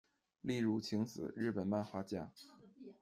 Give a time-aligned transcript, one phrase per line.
[0.41, 2.31] 立入晴子，日本漫画家。